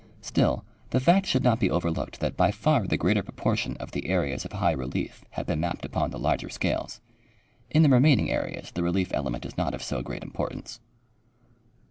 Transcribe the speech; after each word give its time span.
Still, 0.21 0.65
the 0.89 0.99
fact 0.99 1.27
should 1.27 1.43
not 1.43 1.59
be 1.59 1.69
overlooked 1.69 2.21
that 2.21 2.35
by 2.35 2.49
far 2.49 2.87
the 2.87 2.97
greater 2.97 3.21
proportion 3.21 3.77
of 3.77 3.91
the 3.91 4.07
areas 4.07 4.43
of 4.43 4.51
high 4.53 4.71
relief 4.71 5.23
have 5.37 5.45
been 5.45 5.61
maj)ped 5.61 5.85
upon 5.85 6.09
the 6.09 6.17
larger 6.17 6.49
scales. 6.49 7.01
In 7.69 7.83
the 7.83 7.89
remain 7.89 8.19
ing 8.21 8.31
areas 8.31 8.71
the 8.71 8.81
relief 8.81 9.11
element 9.13 9.45
is 9.45 9.57
not 9.57 9.75
of 9.75 9.83
so 9.83 10.01
great 10.01 10.23
importance. 10.23 10.79